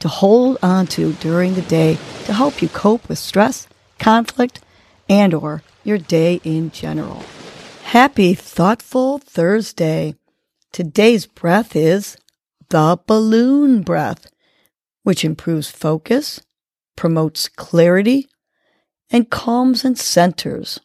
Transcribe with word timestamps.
to 0.00 0.08
hold 0.08 0.58
on 0.62 0.86
to 0.88 1.12
during 1.14 1.54
the 1.54 1.62
day 1.62 1.98
to 2.24 2.32
help 2.32 2.60
you 2.62 2.68
cope 2.68 3.08
with 3.08 3.18
stress, 3.18 3.66
conflict, 3.98 4.60
and 5.08 5.32
or 5.32 5.62
your 5.84 5.98
day 5.98 6.40
in 6.44 6.70
general. 6.70 7.22
Happy 7.84 8.34
thoughtful 8.34 9.18
Thursday. 9.18 10.14
Today's 10.72 11.26
breath 11.26 11.76
is 11.76 12.16
the 12.68 12.98
balloon 13.06 13.82
breath, 13.82 14.26
which 15.04 15.24
improves 15.24 15.70
focus, 15.70 16.40
promotes 16.96 17.48
clarity, 17.48 18.28
and 19.10 19.30
calms 19.30 19.84
and 19.84 19.96
centers. 19.96 20.80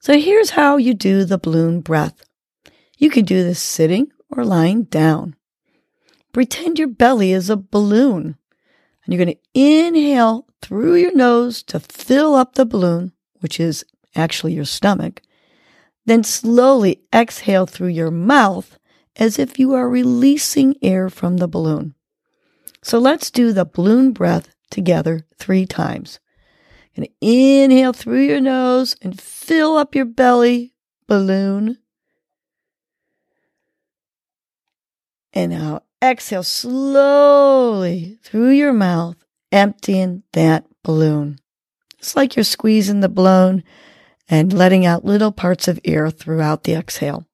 So 0.00 0.18
here's 0.18 0.50
how 0.50 0.78
you 0.78 0.94
do 0.94 1.24
the 1.24 1.38
balloon 1.38 1.80
breath. 1.80 2.24
You 2.96 3.10
can 3.10 3.24
do 3.24 3.42
this 3.44 3.60
sitting 3.60 4.08
or 4.30 4.44
lying 4.44 4.84
down. 4.84 5.36
Pretend 6.36 6.78
your 6.78 6.88
belly 6.88 7.32
is 7.32 7.48
a 7.48 7.56
balloon. 7.56 8.36
And 9.02 9.14
you're 9.14 9.24
going 9.24 9.34
to 9.34 9.58
inhale 9.58 10.46
through 10.60 10.96
your 10.96 11.14
nose 11.14 11.62
to 11.62 11.80
fill 11.80 12.34
up 12.34 12.56
the 12.56 12.66
balloon, 12.66 13.12
which 13.40 13.58
is 13.58 13.86
actually 14.14 14.52
your 14.52 14.66
stomach. 14.66 15.22
Then 16.04 16.22
slowly 16.22 17.00
exhale 17.10 17.64
through 17.64 17.88
your 17.88 18.10
mouth 18.10 18.78
as 19.16 19.38
if 19.38 19.58
you 19.58 19.72
are 19.72 19.88
releasing 19.88 20.76
air 20.82 21.08
from 21.08 21.38
the 21.38 21.48
balloon. 21.48 21.94
So 22.82 22.98
let's 22.98 23.30
do 23.30 23.54
the 23.54 23.64
balloon 23.64 24.12
breath 24.12 24.54
together 24.70 25.26
three 25.38 25.64
times. 25.64 26.20
And 26.94 27.08
inhale 27.22 27.94
through 27.94 28.26
your 28.26 28.42
nose 28.42 28.94
and 29.00 29.18
fill 29.18 29.78
up 29.78 29.94
your 29.94 30.04
belly 30.04 30.74
balloon. 31.06 31.78
And 35.32 35.52
now 35.52 35.80
exhale 36.10 36.42
slowly 36.42 38.18
through 38.22 38.50
your 38.50 38.72
mouth, 38.72 39.16
emptying 39.52 40.22
that 40.32 40.64
balloon. 40.82 41.38
It's 41.98 42.16
like 42.16 42.36
you're 42.36 42.44
squeezing 42.44 43.00
the 43.00 43.08
balloon 43.08 43.64
and 44.28 44.52
letting 44.52 44.86
out 44.86 45.04
little 45.04 45.32
parts 45.32 45.68
of 45.68 45.80
air 45.84 46.10
throughout 46.10 46.64
the 46.64 46.74
exhale. 46.74 47.26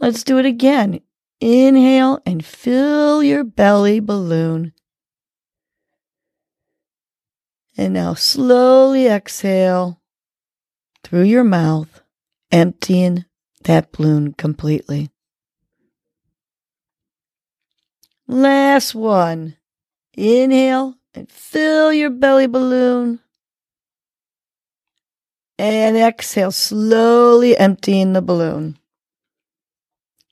Let's 0.00 0.22
do 0.22 0.38
it 0.38 0.46
again. 0.46 1.00
Inhale 1.40 2.20
and 2.26 2.44
fill 2.44 3.22
your 3.22 3.44
belly 3.44 4.00
balloon. 4.00 4.72
And 7.76 7.94
now 7.94 8.14
slowly 8.14 9.06
exhale 9.06 10.00
through 11.04 11.22
your 11.22 11.44
mouth, 11.44 12.02
emptying 12.50 13.24
that 13.64 13.92
balloon 13.92 14.32
completely. 14.34 15.10
Last 18.28 18.94
one. 18.94 19.56
Inhale 20.14 20.96
and 21.14 21.30
fill 21.30 21.92
your 21.94 22.10
belly 22.10 22.46
balloon. 22.46 23.20
And 25.58 25.96
exhale, 25.96 26.52
slowly 26.52 27.56
emptying 27.56 28.12
the 28.12 28.20
balloon. 28.20 28.78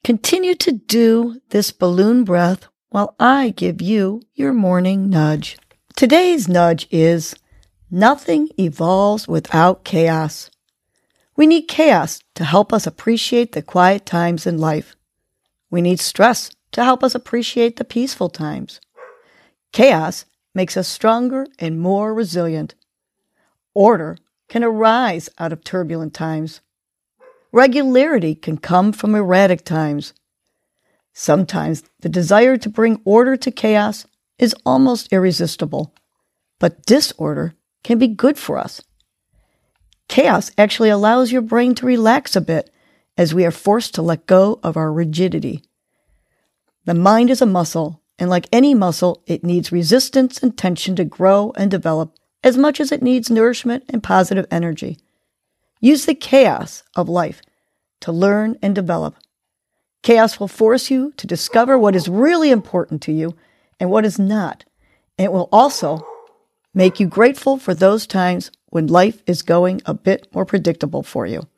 Continue 0.04 0.54
to 0.56 0.72
do 0.72 1.40
this 1.48 1.72
balloon 1.72 2.24
breath 2.24 2.68
while 2.90 3.16
I 3.18 3.50
give 3.50 3.80
you 3.80 4.22
your 4.34 4.52
morning 4.52 5.08
nudge. 5.08 5.56
Today's 5.96 6.48
nudge 6.48 6.86
is 6.90 7.34
nothing 7.90 8.50
evolves 8.58 9.26
without 9.26 9.84
chaos. 9.84 10.50
We 11.34 11.46
need 11.46 11.66
chaos 11.66 12.20
to 12.34 12.44
help 12.44 12.72
us 12.74 12.86
appreciate 12.86 13.52
the 13.52 13.62
quiet 13.62 14.04
times 14.04 14.46
in 14.46 14.58
life. 14.58 14.96
We 15.70 15.80
need 15.80 15.98
stress 15.98 16.50
to 16.72 16.84
help 16.84 17.02
us 17.02 17.14
appreciate 17.14 17.76
the 17.76 17.84
peaceful 17.84 18.28
times. 18.28 18.80
Chaos 19.72 20.24
makes 20.54 20.76
us 20.76 20.88
stronger 20.88 21.46
and 21.58 21.80
more 21.80 22.14
resilient. 22.14 22.74
Order 23.74 24.16
can 24.48 24.64
arise 24.64 25.28
out 25.38 25.52
of 25.52 25.64
turbulent 25.64 26.14
times. 26.14 26.60
Regularity 27.52 28.34
can 28.34 28.58
come 28.58 28.92
from 28.92 29.14
erratic 29.14 29.64
times. 29.64 30.12
Sometimes 31.12 31.82
the 32.00 32.08
desire 32.08 32.56
to 32.58 32.68
bring 32.68 33.00
order 33.04 33.36
to 33.36 33.50
chaos 33.50 34.06
is 34.38 34.54
almost 34.64 35.12
irresistible, 35.12 35.94
but 36.58 36.84
disorder 36.84 37.54
can 37.82 37.98
be 37.98 38.08
good 38.08 38.38
for 38.38 38.58
us. 38.58 38.82
Chaos 40.08 40.50
actually 40.58 40.90
allows 40.90 41.32
your 41.32 41.42
brain 41.42 41.74
to 41.76 41.86
relax 41.86 42.36
a 42.36 42.40
bit 42.40 42.70
as 43.16 43.34
we 43.34 43.44
are 43.44 43.50
forced 43.50 43.94
to 43.94 44.02
let 44.02 44.26
go 44.26 44.60
of 44.62 44.76
our 44.76 44.92
rigidity. 44.92 45.62
The 46.86 46.94
mind 46.94 47.30
is 47.30 47.42
a 47.42 47.46
muscle, 47.46 48.00
and 48.16 48.30
like 48.30 48.48
any 48.52 48.72
muscle, 48.72 49.20
it 49.26 49.42
needs 49.42 49.72
resistance 49.72 50.40
and 50.40 50.56
tension 50.56 50.94
to 50.96 51.04
grow 51.04 51.52
and 51.56 51.68
develop 51.68 52.14
as 52.44 52.56
much 52.56 52.78
as 52.78 52.92
it 52.92 53.02
needs 53.02 53.28
nourishment 53.28 53.82
and 53.88 54.00
positive 54.00 54.46
energy. 54.52 54.96
Use 55.80 56.06
the 56.06 56.14
chaos 56.14 56.84
of 56.94 57.08
life 57.08 57.42
to 58.00 58.12
learn 58.12 58.56
and 58.62 58.72
develop. 58.72 59.16
Chaos 60.04 60.38
will 60.38 60.46
force 60.46 60.88
you 60.88 61.12
to 61.16 61.26
discover 61.26 61.76
what 61.76 61.96
is 61.96 62.08
really 62.08 62.52
important 62.52 63.02
to 63.02 63.12
you 63.12 63.34
and 63.80 63.90
what 63.90 64.04
is 64.04 64.16
not. 64.16 64.64
And 65.18 65.24
it 65.24 65.32
will 65.32 65.48
also 65.50 66.06
make 66.72 67.00
you 67.00 67.08
grateful 67.08 67.58
for 67.58 67.74
those 67.74 68.06
times 68.06 68.52
when 68.66 68.86
life 68.86 69.24
is 69.26 69.42
going 69.42 69.82
a 69.86 69.94
bit 69.94 70.32
more 70.32 70.44
predictable 70.44 71.02
for 71.02 71.26
you. 71.26 71.48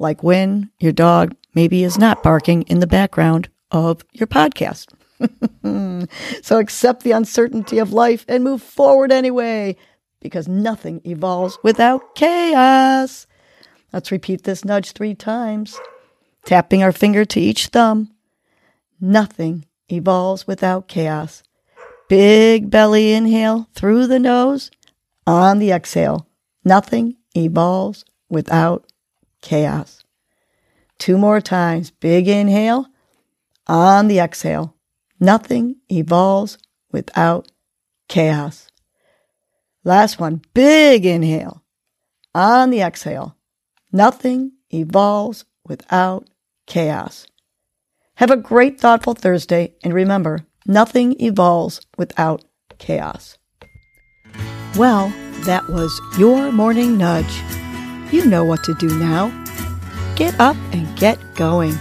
Like 0.00 0.24
when 0.24 0.72
your 0.80 0.92
dog 0.92 1.36
maybe 1.54 1.84
is 1.84 1.96
not 1.96 2.24
barking 2.24 2.62
in 2.62 2.80
the 2.80 2.88
background 2.88 3.48
of 3.70 4.04
your 4.12 4.26
podcast. 4.26 4.92
so 6.42 6.58
accept 6.58 7.02
the 7.02 7.12
uncertainty 7.12 7.78
of 7.78 7.92
life 7.92 8.24
and 8.28 8.44
move 8.44 8.62
forward 8.62 9.12
anyway, 9.12 9.76
because 10.20 10.48
nothing 10.48 11.00
evolves 11.04 11.58
without 11.62 12.14
chaos. 12.14 13.26
Let's 13.92 14.12
repeat 14.12 14.44
this 14.44 14.64
nudge 14.64 14.92
three 14.92 15.14
times, 15.14 15.78
tapping 16.44 16.82
our 16.82 16.92
finger 16.92 17.24
to 17.24 17.40
each 17.40 17.68
thumb. 17.68 18.12
Nothing 19.00 19.64
evolves 19.88 20.46
without 20.46 20.88
chaos. 20.88 21.42
Big 22.08 22.70
belly 22.70 23.12
inhale 23.12 23.68
through 23.74 24.06
the 24.06 24.18
nose. 24.18 24.70
On 25.26 25.58
the 25.58 25.72
exhale, 25.72 26.26
nothing 26.64 27.16
evolves 27.36 28.04
without 28.30 28.86
chaos. 29.42 30.04
Two 30.98 31.18
more 31.18 31.40
times. 31.40 31.90
Big 31.90 32.28
inhale 32.28 32.86
on 33.68 34.08
the 34.08 34.18
exhale. 34.18 34.74
Nothing 35.20 35.76
evolves 35.90 36.58
without 36.90 37.50
chaos. 38.08 38.68
Last 39.84 40.18
one, 40.18 40.42
big 40.54 41.04
inhale. 41.04 41.62
On 42.34 42.70
the 42.70 42.80
exhale. 42.80 43.36
Nothing 43.92 44.52
evolves 44.70 45.44
without 45.66 46.28
chaos. 46.66 47.26
Have 48.16 48.30
a 48.30 48.36
great, 48.36 48.80
thoughtful 48.80 49.14
Thursday, 49.14 49.74
and 49.82 49.94
remember, 49.94 50.46
nothing 50.66 51.20
evolves 51.20 51.80
without 51.96 52.44
chaos. 52.78 53.38
Well, 54.76 55.12
that 55.44 55.68
was 55.68 56.00
your 56.18 56.52
morning 56.52 56.98
nudge. 56.98 57.42
You 58.12 58.26
know 58.26 58.44
what 58.44 58.62
to 58.64 58.74
do 58.74 58.88
now. 58.98 59.28
Get 60.16 60.38
up 60.40 60.56
and 60.72 60.98
get 60.98 61.18
going. 61.34 61.74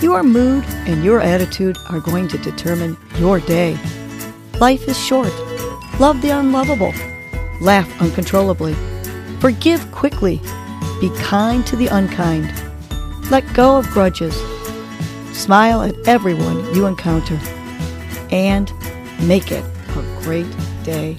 Your 0.00 0.22
mood 0.22 0.64
and 0.86 1.02
your 1.02 1.20
attitude 1.20 1.76
are 1.90 1.98
going 1.98 2.28
to 2.28 2.38
determine 2.38 2.96
your 3.16 3.40
day. 3.40 3.76
Life 4.60 4.86
is 4.86 4.96
short. 4.96 5.32
Love 5.98 6.22
the 6.22 6.30
unlovable. 6.30 6.94
Laugh 7.60 8.00
uncontrollably. 8.00 8.74
Forgive 9.40 9.90
quickly. 9.90 10.40
Be 11.00 11.10
kind 11.16 11.66
to 11.66 11.74
the 11.74 11.88
unkind. 11.88 12.52
Let 13.28 13.52
go 13.54 13.76
of 13.76 13.88
grudges. 13.88 14.36
Smile 15.32 15.82
at 15.82 15.96
everyone 16.06 16.72
you 16.76 16.86
encounter. 16.86 17.38
And 18.30 18.72
make 19.26 19.50
it 19.50 19.64
a 19.64 20.20
great 20.22 20.46
day. 20.84 21.18